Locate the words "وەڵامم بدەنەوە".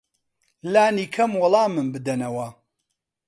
1.41-2.47